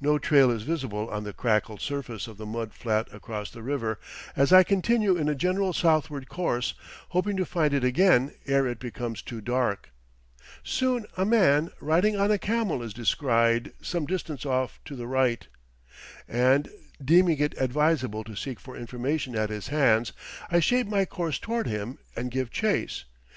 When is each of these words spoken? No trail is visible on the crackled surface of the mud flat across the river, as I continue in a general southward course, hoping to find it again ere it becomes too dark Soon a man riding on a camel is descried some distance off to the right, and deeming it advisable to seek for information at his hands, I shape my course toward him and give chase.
No 0.00 0.20
trail 0.20 0.52
is 0.52 0.62
visible 0.62 1.10
on 1.10 1.24
the 1.24 1.32
crackled 1.32 1.80
surface 1.80 2.28
of 2.28 2.36
the 2.36 2.46
mud 2.46 2.72
flat 2.72 3.08
across 3.12 3.50
the 3.50 3.60
river, 3.60 3.98
as 4.36 4.52
I 4.52 4.62
continue 4.62 5.16
in 5.16 5.28
a 5.28 5.34
general 5.34 5.72
southward 5.72 6.28
course, 6.28 6.74
hoping 7.08 7.36
to 7.36 7.44
find 7.44 7.74
it 7.74 7.82
again 7.82 8.34
ere 8.46 8.68
it 8.68 8.78
becomes 8.78 9.20
too 9.20 9.40
dark 9.40 9.90
Soon 10.62 11.06
a 11.16 11.24
man 11.24 11.70
riding 11.80 12.16
on 12.16 12.30
a 12.30 12.38
camel 12.38 12.84
is 12.84 12.94
descried 12.94 13.72
some 13.82 14.06
distance 14.06 14.46
off 14.46 14.78
to 14.84 14.94
the 14.94 15.08
right, 15.08 15.48
and 16.28 16.68
deeming 17.04 17.38
it 17.38 17.56
advisable 17.60 18.22
to 18.22 18.36
seek 18.36 18.60
for 18.60 18.76
information 18.76 19.34
at 19.34 19.50
his 19.50 19.66
hands, 19.70 20.12
I 20.52 20.60
shape 20.60 20.86
my 20.86 21.04
course 21.04 21.40
toward 21.40 21.66
him 21.66 21.98
and 22.14 22.30
give 22.30 22.52
chase. 22.52 23.06